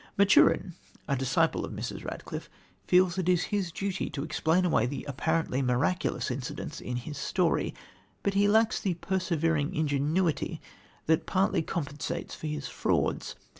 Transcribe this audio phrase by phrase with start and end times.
[0.17, 0.73] Maturin,
[1.07, 2.03] a disciple of Mrs.
[2.03, 2.49] Radcliffe,
[2.87, 7.75] feels it his duty to explain away the apparently miraculous incidents in his story,
[8.23, 10.59] but he lacks the persevering ingenuity
[11.05, 13.35] that partly compensates for her frauds.